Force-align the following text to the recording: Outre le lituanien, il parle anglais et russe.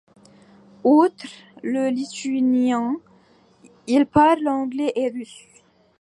Outre 0.83 1.27
le 1.61 1.89
lituanien, 1.89 2.95
il 3.85 4.07
parle 4.07 4.47
anglais 4.47 4.91
et 4.95 5.09
russe. 5.11 5.45